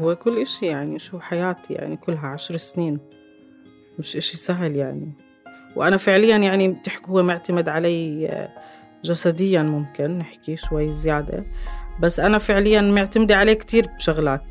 [0.00, 2.98] هو كل إشي يعني شو حياتي يعني كلها عشر سنين.
[3.98, 5.12] مش إشي سهل يعني.
[5.76, 8.48] وأنا فعليا يعني بتحكي هو معتمد علي آه،
[9.04, 11.44] جسديا ممكن نحكي شوي زيادة.
[12.00, 14.42] بس أنا فعليا معتمدة عليه كتير بشغلات.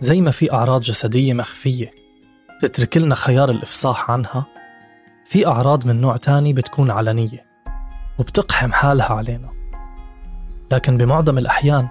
[0.00, 1.90] زي ما في أعراض جسدية مخفية
[2.62, 4.46] بتترك لنا خيار الإفصاح عنها
[5.26, 7.46] في أعراض من نوع تاني بتكون علنية
[8.18, 9.63] وبتقحم حالها علينا.
[10.74, 11.88] لكن بمعظم الأحيان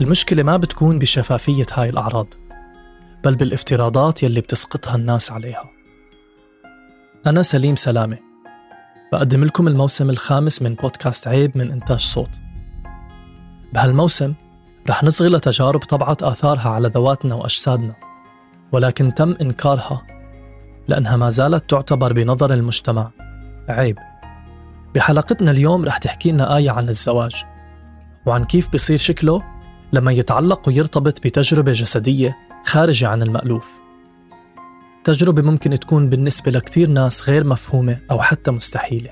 [0.00, 2.26] المشكلة ما بتكون بشفافية هاي الأعراض
[3.24, 5.64] بل بالافتراضات يلي بتسقطها الناس عليها.
[7.26, 8.18] أنا سليم سلامة.
[9.12, 12.30] بقدم لكم الموسم الخامس من بودكاست عيب من إنتاج صوت.
[13.72, 14.34] بهالموسم
[14.88, 17.94] رح نصغي لتجارب طبعت آثارها على ذواتنا وأجسادنا
[18.72, 20.06] ولكن تم إنكارها
[20.88, 23.10] لأنها ما زالت تعتبر بنظر المجتمع
[23.68, 23.98] عيب.
[24.94, 27.53] بحلقتنا اليوم رح تحكي لنا آية عن الزواج.
[28.26, 29.42] وعن كيف بصير شكله
[29.92, 33.72] لما يتعلق ويرتبط بتجربة جسدية خارجة عن المألوف.
[35.04, 39.10] تجربة ممكن تكون بالنسبة لكثير ناس غير مفهومة أو حتى مستحيلة.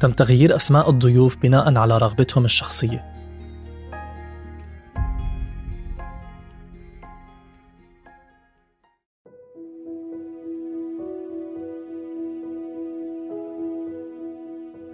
[0.00, 3.04] تم تغيير أسماء الضيوف بناء على رغبتهم الشخصية.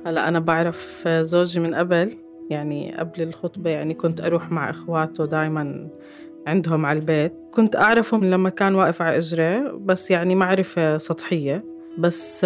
[0.07, 2.24] هلا أنا بعرف زوجي من قبل.
[2.51, 5.89] يعني قبل الخطبة يعني كنت أروح مع إخواته دايما
[6.47, 7.33] عندهم على البيت.
[7.53, 11.65] كنت أعرفهم لما كان واقف على إجري بس يعني معرفة سطحية.
[11.99, 12.41] بس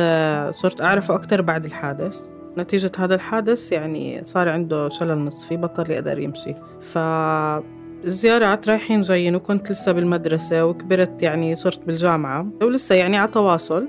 [0.51, 2.33] صرت أعرفه أكتر بعد الحادث.
[2.59, 6.55] نتيجة هذا الحادث يعني صار عنده شلل نصفي بطل يقدر يمشي.
[6.81, 6.99] ف
[8.05, 13.89] الزيارات رايحين جايين وكنت لسه بالمدرسة وكبرت يعني صرت بالجامعة ولسه يعني على تواصل.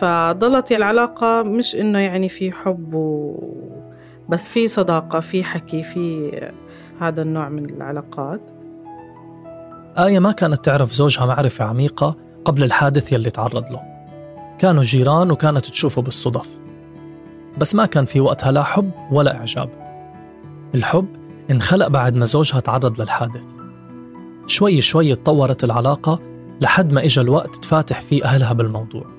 [0.00, 3.34] فضلت العلاقة مش إنه يعني في حب و...
[4.28, 6.30] بس في صداقة في حكي في
[7.00, 8.40] هذا النوع من العلاقات.
[9.98, 13.82] آية ما كانت تعرف زوجها معرفة عميقة قبل الحادث يلي تعرض له.
[14.58, 16.58] كانوا جيران وكانت تشوفه بالصدف.
[17.58, 19.70] بس ما كان في وقتها لا حب ولا إعجاب.
[20.74, 21.06] الحب
[21.50, 23.46] انخلق بعد ما زوجها تعرض للحادث.
[24.46, 26.20] شوي شوي تطورت العلاقة
[26.60, 29.17] لحد ما إجا الوقت تفاتح فيه أهلها بالموضوع.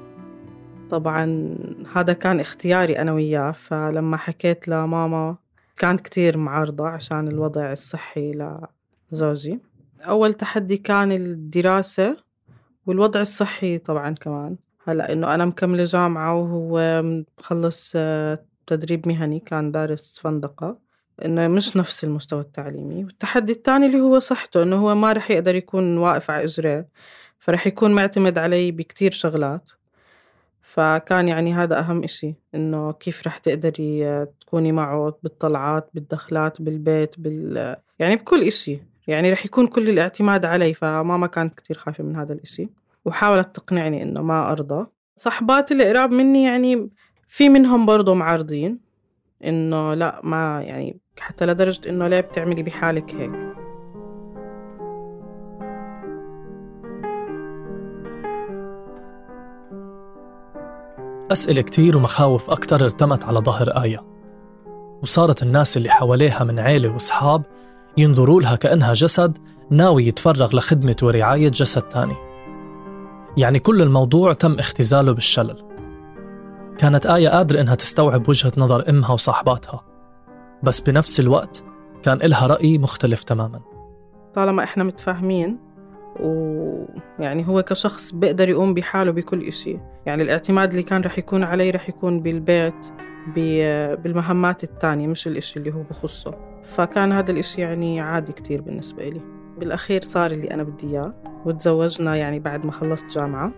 [0.92, 1.56] طبعا
[1.96, 5.36] هذا كان اختياري أنا وياه فلما حكيت لماما
[5.78, 8.58] كانت كتير معارضة عشان الوضع الصحي
[9.12, 9.60] لزوجي.
[10.02, 12.18] أول تحدي كان الدراسة
[12.86, 14.56] والوضع الصحي طبعا كمان.
[14.88, 17.02] هلأ إنه أنا مكملة جامعة وهو
[17.40, 20.78] مخلص آه، تدريب مهني كان دارس فندقة.
[21.26, 23.04] إنه مش نفس المستوى التعليمي.
[23.04, 26.90] والتحدي الثاني اللي هو صحته إنه هو ما رح يقدر يكون واقف على إجريه
[27.40, 29.72] فرح يكون معتمد علي بكتير شغلات.
[30.70, 37.76] فكان يعني هذا أهم إشي إنه كيف رح تقدري تكوني معه بالطلعات بالدخلات بالبيت بال
[38.00, 38.80] يعني بكل إشي.
[39.08, 42.70] يعني رح يكون كل الاعتماد علي فماما كانت كتير خايفة من هذا الإشي.
[43.06, 44.88] وحاولت تقنعني إنه ما أرضى.
[45.18, 46.90] صحباتي اللي قراب مني يعني
[47.28, 48.80] في منهم برضو معارضين
[49.44, 53.49] إنه لا ما يعني حتى لدرجة إنه ليه بتعملي بحالك هيك؟
[61.32, 64.04] أسئلة كتير ومخاوف أكتر ارتمت على ظهر آية.
[65.02, 67.44] وصارت الناس اللي حواليها من عيلة وصحاب
[67.98, 69.38] ينظروا لها كأنها جسد
[69.70, 72.16] ناوي يتفرغ لخدمة ورعاية جسد تاني.
[73.38, 75.56] يعني كل الموضوع تم اختزاله بالشلل.
[76.78, 79.84] كانت آية قادرة إنها تستوعب وجهة نظر إمها وصاحباتها.
[80.64, 81.64] بس بنفس الوقت
[82.04, 83.60] كان إلها رأي مختلف تماما.
[84.36, 85.69] طالما إحنا متفاهمين
[86.20, 89.78] ويعني هو كشخص بيقدر يقوم بحاله بكل إشي.
[90.06, 92.88] يعني الاعتماد اللي كان رح يكون علي رح يكون بالبيت
[94.04, 96.36] بالمهمات التانية مش الإشي اللي هو بخصه.
[96.64, 99.22] فكان هذا الإشي يعني عادي كتير بالنسبة لي
[99.60, 101.14] بالأخير صار اللي أنا بدي إياه
[101.46, 103.52] وتزوجنا يعني بعد ما خلصت جامعة.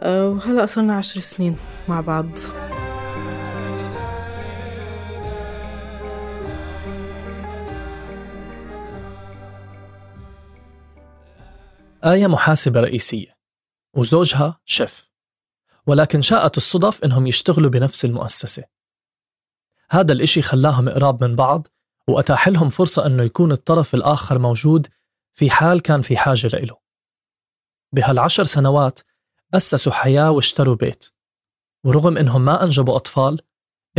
[0.00, 1.56] أه، وهلأ صرنا عشر سنين
[1.88, 2.26] مع بعض.
[12.04, 13.36] آية محاسبة رئيسية.
[13.96, 15.10] وزوجها شيف.
[15.86, 18.64] ولكن شاءت الصدف إنهم يشتغلوا بنفس المؤسسة.
[19.90, 21.66] هذا الإشي خلاهم قراب من بعض
[22.08, 24.86] وأتاح لهم فرصة إنه يكون الطرف الآخر موجود
[25.34, 26.76] في حال كان في حاجة لإله
[27.92, 29.00] بهالعشر سنوات
[29.54, 31.08] أسسوا حياة واشتروا بيت.
[31.84, 33.40] ورغم إنهم ما أنجبوا أطفال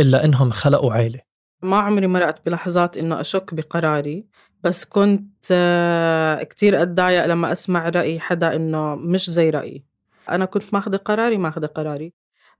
[0.00, 1.20] إلا إنهم خلقوا عيلة.
[1.62, 4.26] ما عمري مرقت بلحظات إنه أشك بقراري.
[4.64, 9.84] بس كنت آه، كتير أتضايق لما أسمع رأي حدا إنه مش زي رأيي.
[10.30, 12.12] أنا كنت ماخذة قراري ماخذة قراري.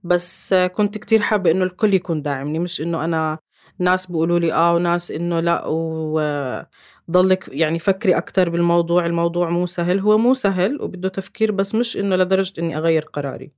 [0.05, 3.39] بس آه، كنت كتير حابة إنه الكل يكون داعمني مش إنه أنا
[3.79, 10.01] ناس بيقولوا لي آه وناس إنه لأ وضلك يعني فكري أكثر بالموضوع الموضوع مو سهل.
[10.01, 13.53] هو مو سهل وبده تفكير بس مش إنه لدرجة إني أغير قراري.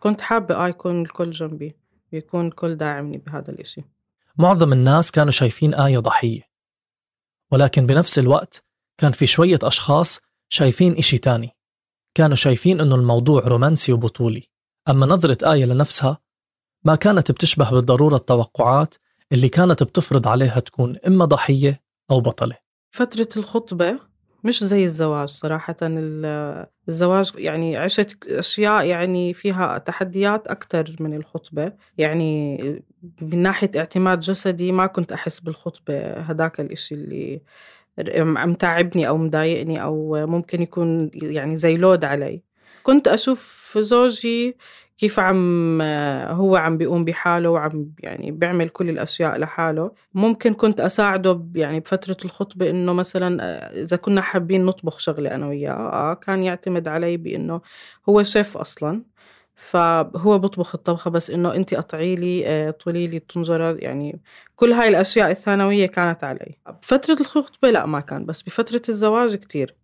[0.00, 1.76] كنت حابة آه يكون الكل جنبي
[2.12, 3.84] يكون الكل داعمني بهذا الإشي.
[4.38, 6.40] معظم الناس كانوا شايفين آية ضحية.
[7.52, 8.64] ولكن بنفس الوقت
[8.98, 11.50] كان في شوية أشخاص شايفين إشي تاني.
[12.14, 14.42] كانوا شايفين أنه الموضوع رومانسي وبطولي.
[14.88, 16.18] أما نظرة آية لنفسها
[16.84, 18.94] ما كانت بتشبه بالضرورة التوقعات
[19.32, 22.56] اللي كانت بتفرض عليها تكون إما ضحية أو بطلة.
[22.90, 24.00] فترة الخطبة
[24.46, 25.76] مش زي الزواج صراحة
[26.88, 31.72] الزواج يعني عشت أشياء يعني فيها تحديات أكثر من الخطبة.
[31.98, 32.56] يعني
[33.22, 37.40] من ناحية اعتماد جسدي ما كنت أحس بالخطبة هداك الإشي اللي
[38.24, 42.42] متعبني أو مضايقني أو ممكن يكون يعني زي لود علي.
[42.82, 44.56] كنت أشوف زوجي
[44.98, 45.82] كيف عم
[46.30, 49.90] هو عم بيقوم بحاله وعم يعني بيعمل كل الأشياء لحاله.
[50.14, 53.42] ممكن كنت أساعده يعني بفترة الخطبة إنه مثلا
[53.82, 57.60] إذا كنا حابين نطبخ شغلة أنا وياه آه كان يعتمد علي بإنه
[58.08, 59.02] هو شيف أصلا.
[59.56, 64.20] فهو بطبخ الطبخة بس إنه أنت قطعي لي آه، طولي لي الطنجرة يعني
[64.56, 66.58] كل هاي الأشياء الثانوية كانت علي.
[66.82, 69.74] بفترة الخطبة لا ما كان بس بفترة الزواج كتير.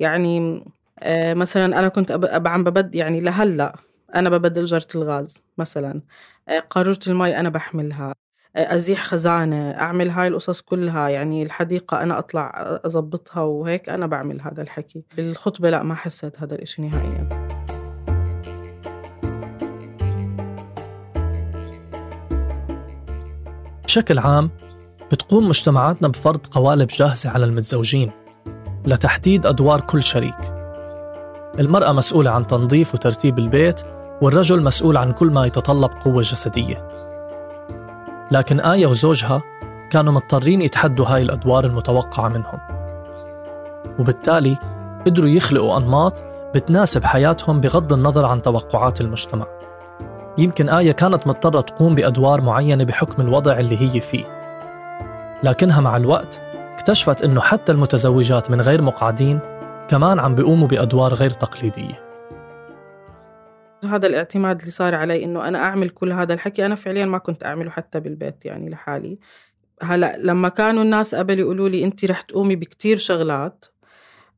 [0.00, 0.64] يعني
[0.98, 2.12] آه، مثلا أنا كنت
[2.46, 3.74] عم ببد يعني لهلأ
[4.14, 6.00] أنا ببدل جرة الغاز مثلا.
[6.48, 8.14] آه، قارورة المي أنا بحملها.
[8.56, 11.08] أزيح خزانة أعمل هاي القصص كلها.
[11.08, 12.52] يعني الحديقة أنا أطلع
[12.84, 15.04] أضبطها وهيك أنا بعمل هذا الحكي.
[15.16, 17.50] بالخطبة لا ما حسيت هذا الإشي نهائياً.
[23.84, 24.50] بشكل عام
[25.12, 28.10] بتقوم مجتمعاتنا بفرض قوالب جاهزة على المتزوجين
[28.86, 30.38] لتحديد أدوار كل شريك.
[31.58, 33.80] المرأة مسؤولة عن تنظيف وترتيب البيت
[34.20, 36.88] والرجل مسؤول عن كل ما يتطلب قوة جسدية.
[38.30, 39.42] لكن آية وزوجها
[39.90, 42.58] كانوا مضطرين يتحدوا هاي الأدوار المتوقعة منهم.
[43.98, 44.56] وبالتالي
[45.06, 46.24] قدروا يخلقوا أنماط
[46.54, 49.46] بتناسب حياتهم بغض النظر عن توقعات المجتمع.
[50.38, 54.24] يمكن آية كانت مضطرة تقوم بأدوار معينة بحكم الوضع اللي هي فيه.
[55.42, 56.40] لكنها مع الوقت
[56.74, 59.40] اكتشفت أنه حتى المتزوجات من غير مقعدين
[59.88, 62.09] كمان عم بيقوموا بأدوار غير تقليدية.
[63.84, 67.44] هذا الاعتماد اللي صار علي إنه أنا أعمل كل هذا الحكي؟ أنا فعليا ما كنت
[67.44, 69.18] أعمله حتى بالبيت يعني لحالي.
[69.82, 73.64] هلأ لما كانوا الناس قبل يقولوا لي انت رح تقومي بكتير شغلات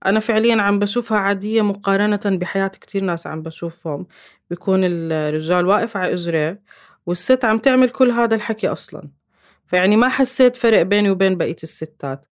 [0.06, 4.06] أنا فعليا عم بشوفها عادية مقارنة بحياة كتير ناس عم بشوفهم.
[4.50, 6.62] بيكون الرجال واقف على اجريه
[7.06, 9.10] والست عم تعمل كل هذا الحكي أصلا.
[9.66, 12.26] فيعني ما حسيت فرق بيني وبين بقية الستات.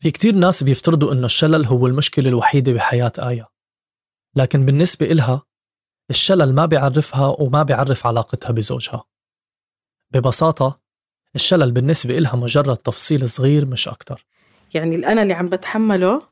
[0.00, 3.48] في كتير ناس بيفترضوا إنه الشلل هو المشكلة الوحيدة بحياة آية.
[4.36, 5.42] لكن بالنسبة إلها
[6.10, 9.04] الشلل ما بيعرفها وما بيعرف علاقتها بزوجها.
[10.10, 10.80] ببساطة
[11.34, 14.26] الشلل بالنسبة إلها مجرد تفصيل صغير مش أكتر.
[14.74, 16.22] يعني الأنا اللي عم بتحمله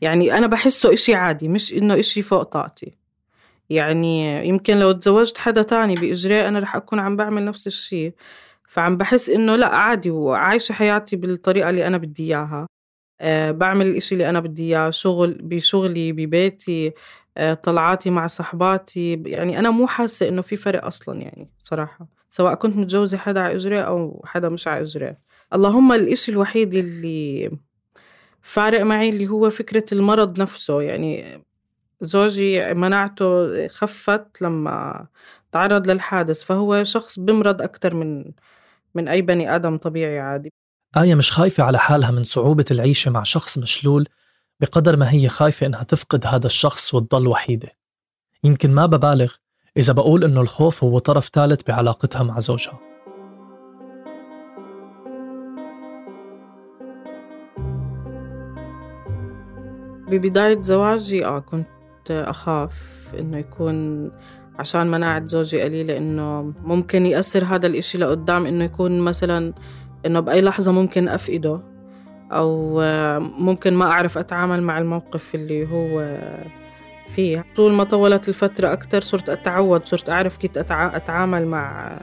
[0.00, 2.98] يعني أنا بحسه إشي عادي مش إنه إشي فوق طاقتي.
[3.70, 8.14] يعني يمكن لو تزوجت حدا تاني بإجراء أنا رح أكون عم بعمل نفس الشيء
[8.68, 12.66] فعم بحس إنه لأ عادي وعايشة حياتي بالطريقة اللي أنا بدي إياها.
[13.20, 16.92] أه بعمل الإشي اللي أنا بدي إياه شغل بشغلي ببيتي.
[17.62, 22.06] طلعاتي مع صحباتي يعني أنا مو حاسة إنه في فرق أصلا يعني صراحة.
[22.30, 25.16] سواء كنت متجوزة حدا على إجراء أو حدا مش على إجراء
[25.54, 27.50] اللهم الإشي الوحيد اللي
[28.42, 30.82] فارق معي اللي هو فكرة المرض نفسه.
[30.82, 31.42] يعني
[32.00, 35.06] زوجي مناعته خفت لما
[35.52, 38.24] تعرض للحادث فهو شخص بمرض أكثر من
[38.94, 40.52] من أي بني آدم طبيعي عادي.
[40.96, 44.08] آية مش خايفة على حالها من صعوبة العيشة مع شخص مشلول
[44.62, 47.68] بقدر ما هي خايفة إنها تفقد هذا الشخص وتضل وحيدة.
[48.44, 49.32] يمكن ما ببالغ
[49.76, 52.80] إذا بقول إنه الخوف هو طرف ثالث بعلاقتها مع زوجها.
[60.08, 64.10] ببداية زواجي آه كنت أخاف إنه يكون
[64.58, 69.54] عشان مناعة زوجي قليلة إنه ممكن يأثر هذا الإشي لقدام إنه يكون مثلا
[70.06, 71.71] إنه بأي لحظة ممكن أفقده.
[72.32, 72.80] أو
[73.20, 76.18] ممكن ما أعرف أتعامل مع الموقف اللي هو
[77.14, 77.44] فيه.
[77.56, 81.96] طول ما طولت الفترة أكتر صرت أتعود صرت أعرف كيف أتعامل مع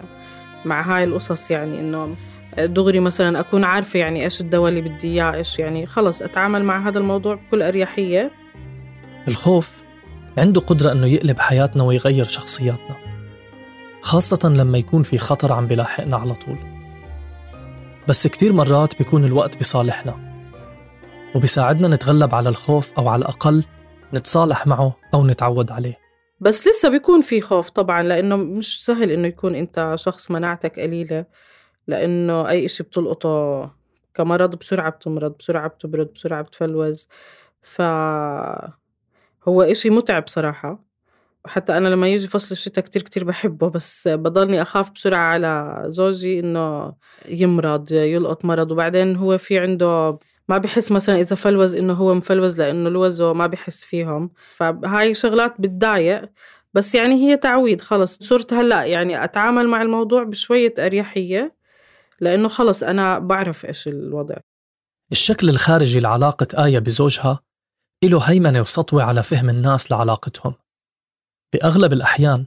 [0.65, 2.15] مع هاي القصص يعني إنه
[2.57, 6.87] دغري مثلا أكون عارفة يعني إيش الدواء اللي بدي إياه إيش يعني خلص أتعامل مع
[6.87, 8.31] هذا الموضوع بكل أريحية.
[9.27, 9.83] الخوف
[10.37, 12.95] عنده قدرة إنه يقلب حياتنا ويغير شخصياتنا
[14.01, 16.78] خاصة لما يكون في خطر عم بلاحقنا على طول.
[18.09, 20.15] بس كتير مرات بيكون الوقت بصالحنا
[21.35, 23.65] وبيساعدنا نتغلب على الخوف أو على الأقل
[24.13, 25.97] نتصالح معه أو نتعود عليه.
[26.39, 31.25] بس لسه بيكون في خوف طبعا لأنه مش سهل إنه يكون أنت شخص مناعتك قليلة
[31.87, 33.71] لأنه أي إشي بتلقطه
[34.13, 37.09] كمرض بسرعة بتمرض بسرعة بتبرد بسرعة بتفلوز.
[37.61, 37.81] ف
[39.47, 40.88] هو إشي متعب صراحة.
[41.47, 46.39] حتى أنا لما يجي فصل الشتاء كتير كتير بحبه بس بضلني أخاف بسرعة على زوجي
[46.39, 46.93] إنه
[47.29, 48.71] يمرض يلقط مرض.
[48.71, 50.19] وبعدين هو في عنده
[50.49, 54.31] ما بحس مثلا إذا فلوز إنه هو مفلوز لأنه لوزه ما بحس فيهم.
[54.53, 56.29] فهاي شغلات بتضايق
[56.73, 58.17] بس يعني هي تعويد خلص.
[58.21, 61.55] صرت هلأ يعني أتعامل مع الموضوع بشوية أريحية
[62.19, 64.35] لأنه خلص أنا بعرف إيش الوضع.
[65.11, 67.39] الشكل الخارجي لعلاقة آية بزوجها
[68.03, 70.53] له هيمنة وسطوة على فهم الناس لعلاقتهم.
[71.53, 72.45] بأغلب الأحيان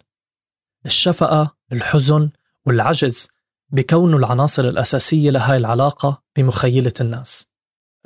[0.87, 2.31] الشفقة، الحزن
[2.67, 3.29] والعجز
[3.71, 7.47] بكونوا العناصر الأساسية لهاي العلاقة بمخيلة الناس.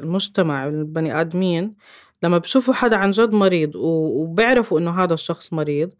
[0.00, 1.74] المجتمع البني آدمين
[2.22, 5.90] لما بشوفوا حدا عن جد مريض وبيعرفوا إنه هذا الشخص مريض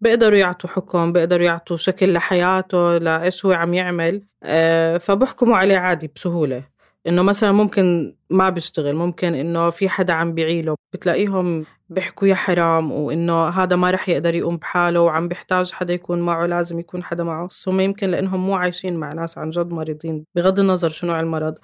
[0.00, 6.10] بيقدروا يعطوا حكم بيقدروا يعطوا شكل لحياته لإيش هو عم يعمل آه، فبحكموا عليه عادي
[6.16, 6.62] بسهولة.
[7.06, 12.92] إنه مثلا ممكن ما بيشتغل ممكن إنه في حدا عم بيعيله بتلاقيهم بيحكوا يا حرام
[12.92, 17.24] وإنه هذا ما رح يقدر يقوم بحاله وعم بيحتاج حدا يكون معه لازم يكون حدا
[17.24, 17.46] معه.
[17.46, 21.20] بس هم يمكن لأنهم مو عايشين مع ناس عن جد مريضين بغض النظر شو نوع
[21.20, 21.54] المرض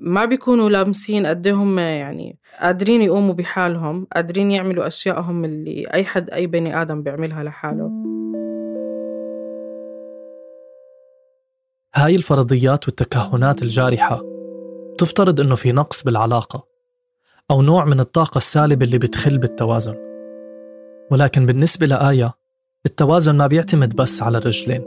[0.00, 6.04] ما بيكونوا لامسين قد إيه هم يعني قادرين يقوموا بحالهم قادرين يعملوا أشيائهم اللي أي
[6.04, 7.90] حد أي بني آدم بيعملها لحاله.
[11.94, 14.22] هاي الفرضيات والتكهنات الجارحة
[14.98, 16.69] تفترض أنه في نقص بالعلاقة.
[17.50, 19.94] أو نوع من الطاقة السالبة اللي بتخل بالتوازن.
[21.10, 22.32] ولكن بالنسبة لآية
[22.86, 24.82] التوازن ما بيعتمد بس على الرجلين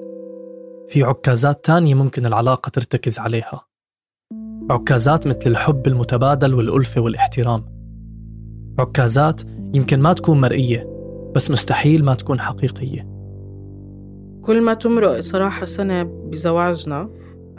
[0.88, 3.62] في عكازات تانية ممكن العلاقة ترتكز عليها.
[4.70, 7.66] عكازات مثل الحب المتبادل والألفة والاحترام.
[8.80, 9.42] عكازات
[9.76, 10.90] يمكن ما تكون مرئية
[11.36, 13.02] بس مستحيل ما تكون حقيقية.
[14.42, 17.10] كل ما تمرق صراحة سنة بزواجنا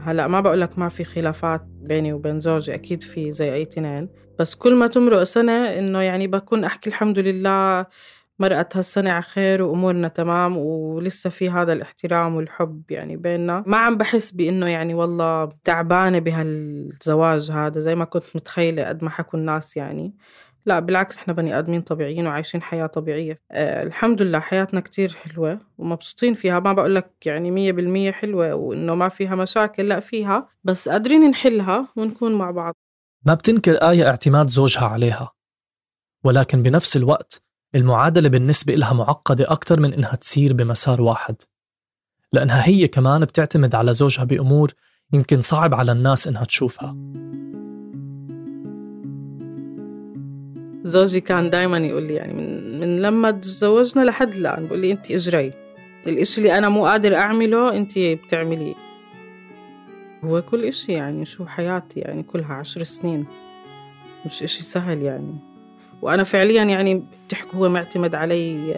[0.04, 4.08] هلا ما بقول لك ما في خلافات بيني وبين زوجي أكيد في زي أي تنين.
[4.38, 7.86] بس كل ما تمرق سنة إنه يعني بكون أحكي الحمد لله
[8.38, 13.64] مرقت هالسنة على خير وأمورنا تمام ولسه في هذا الاحترام والحب يعني بيننا.
[13.66, 19.10] ما عم بحس بإنه يعني والله تعبانة بهالزواج هذا زي ما كنت متخيلة قد ما
[19.10, 20.14] حكوا الناس يعني.
[20.66, 23.40] لا بالعكس إحنا بني آدمين طبيعيين وعايشين حياة طبيعية.
[23.50, 26.60] أه الحمد لله حياتنا كتير حلوة ومبسوطين فيها.
[26.60, 30.48] ما بقول لك يعني مية بالمية حلوة وإنه ما فيها مشاكل لا فيها.
[30.64, 32.74] بس قادرين نحلها ونكون مع بعض.
[33.26, 35.32] ما بتنكر آية اعتماد زوجها عليها؟
[36.24, 37.42] ولكن بنفس الوقت
[37.74, 41.36] المعادلة بالنسبة إلها معقدة أكثر من إنها تسير بمسار واحد.
[42.32, 44.72] لأنها هي كمان بتعتمد على زوجها بأمور
[45.12, 46.96] يمكن صعب على الناس إنها تشوفها.
[50.84, 55.10] زوجي كان دايما يقول لي يعني من, من لما تزوجنا لحد الآن بقول لي أنت
[55.10, 55.52] إجري.
[56.06, 58.74] الإشي اللي أنا مو قادر أعمله أنت بتعمليه.
[60.24, 63.26] هو كل إشي يعني شو حياتي يعني كلها عشر سنين.
[64.26, 65.34] مش إشي سهل يعني.
[66.02, 68.74] وأنا فعليا يعني بتحكوا هو معتمد علي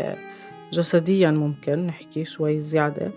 [0.72, 3.10] جسديا ممكن نحكي شوي زيادة.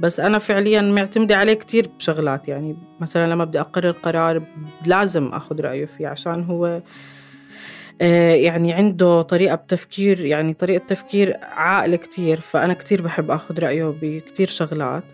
[0.00, 2.76] بس أنا فعليا معتمدة عليه كتير بشغلات يعني.
[3.00, 4.42] مثلا لما بدي أقرر قرار
[4.86, 6.82] لازم أخذ رأيه فيه عشان هو
[8.00, 14.46] يعني عنده طريقة بتفكير يعني طريقة تفكير عاقل كتير فأنا كتير بحب أخذ رأيه بكتير
[14.48, 15.04] شغلات.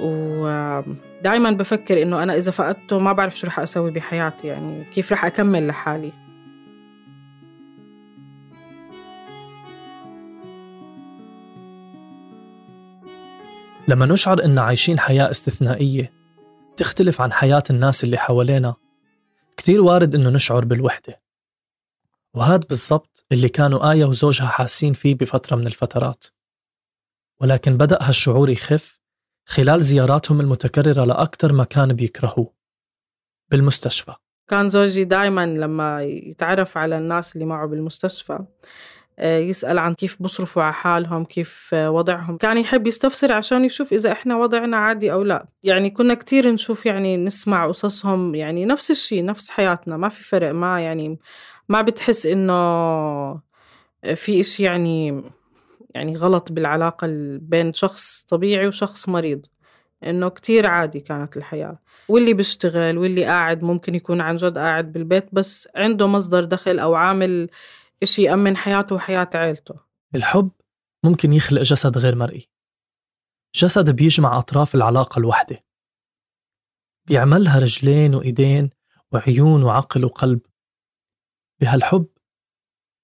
[0.00, 5.24] ودائما بفكر إنه أنا إذا فقدته ما بعرف شو رح أسوي بحياتي يعني كيف رح
[5.24, 6.12] أكمل لحالي.
[13.88, 16.12] لما نشعر إن عايشين حياة استثنائية
[16.76, 18.74] تختلف عن حياة الناس اللي حوالينا.
[19.56, 21.21] كتير وارد إنه نشعر بالوحدة.
[22.36, 26.26] وهذا بالضبط اللي كانوا آية وزوجها حاسين فيه بفترة من الفترات.
[27.40, 29.00] ولكن بدأ هالشعور يخف
[29.48, 32.52] خلال زياراتهم المتكررة لأكثر مكان بيكرهوه.
[33.50, 34.14] بالمستشفى.
[34.50, 38.38] كان زوجي دائما لما يتعرف على الناس اللي معه بالمستشفى
[39.18, 42.36] آه، يسأل عن كيف بصرفوا على حالهم كيف وضعهم.
[42.36, 45.48] كان يحب يستفسر عشان يشوف إذا إحنا وضعنا عادي أو لا.
[45.62, 50.50] يعني كنا كتير نشوف يعني نسمع قصصهم يعني نفس الشيء نفس حياتنا ما في فرق
[50.50, 51.18] ما يعني
[51.68, 52.52] ما بتحس إنه
[54.14, 55.22] في إشي يعني
[55.94, 57.08] يعني غلط بالعلاقة
[57.40, 59.46] بين شخص طبيعي وشخص مريض.
[60.04, 61.78] إنه كتير عادي كانت الحياة.
[62.08, 66.94] واللي بيشتغل واللي قاعد ممكن يكون عن جد قاعد بالبيت بس عنده مصدر دخل أو
[66.94, 67.50] عامل
[68.02, 69.74] إشي يأمن حياته وحياة عيلته.
[70.14, 70.50] الحب
[71.04, 72.48] ممكن يخلق جسد غير مرئي.
[73.54, 75.58] جسد بيجمع أطراف العلاقة الوحدة.
[77.06, 78.70] بيعملها رجلين وإيدين
[79.12, 80.40] وعيون وعقل وقلب.
[81.62, 82.06] بهالحب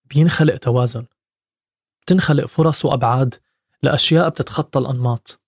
[0.04, 1.04] بينخلق توازن
[2.02, 3.34] بتنخلق فرص وأبعاد
[3.82, 5.40] لأشياء بتتخطى الأنماط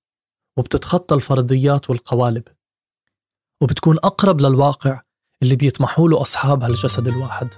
[0.57, 2.43] وبتتخطى الفرضيات والقوالب
[3.61, 5.01] وبتكون أقرب للواقع
[5.43, 7.49] اللي بيطمحوا له أصحاب هالجسد الواحد.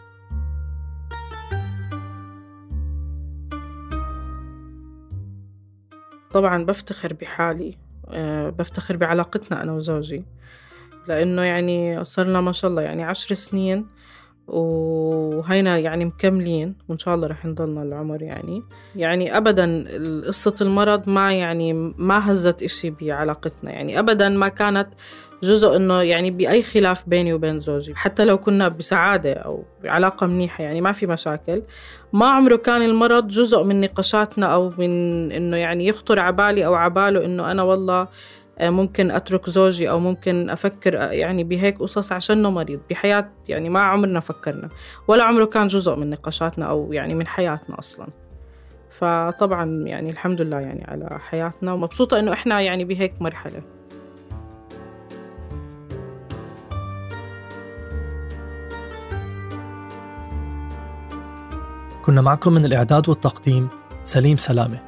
[6.31, 7.79] طبعا بفتخر بحالي
[8.09, 10.25] آه، بفتخر بعلاقتنا أنا وزوجي
[11.09, 13.87] لأنه يعني صرنا ما شاء الله يعني عشر سنين
[14.53, 18.63] وهينا يعني مكملين وإن شاء الله رح نضلنا العمر يعني.
[18.97, 19.85] يعني أبدا
[20.27, 23.99] قصة المرض ما يعني ما هزت إشي بعلاقتنا يعني.
[23.99, 24.89] أبدا ما كانت
[25.43, 27.95] جزء إنه يعني بأي خلاف بيني وبين زوجي.
[27.95, 31.63] حتى لو كنا بسعادة أو بعلاقة منيحة يعني ما في مشاكل.
[32.13, 37.25] ما عمره كان المرض جزء من نقاشاتنا أو من إنه يعني يخطر عبالي أو عباله
[37.25, 38.09] إنه أنا والله آه،
[38.61, 43.81] ممكن أترك زوجي أو ممكن أفكر آه، يعني بهيك قصص عشانه مريض بحياة يعني ما
[43.81, 44.69] عمرنا فكرنا
[45.09, 48.07] ولا عمره كان جزء من نقاشاتنا أو يعني من حياتنا أصلا.
[48.91, 53.63] فطبعا يعني الحمد لله يعني على حياتنا ومبسوطة إنه إحنا يعني بهيك مرحلة.
[62.03, 63.69] كنا معكم من الإعداد والتقديم
[64.03, 64.81] سليم سلامة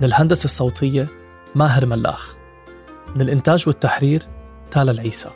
[0.00, 1.08] من الهندسة الصوتية
[1.54, 2.36] ماهر ملاخ.
[3.18, 4.22] من الإنتاج والتحرير
[4.70, 5.30] تالا العيسى.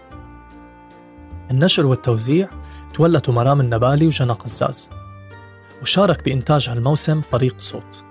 [1.51, 2.49] النشر والتوزيع
[2.95, 4.91] تولته مرام النبالي وجنى قزاز
[5.83, 8.05] وشارك بإنتاج هالموسم فريق صوت.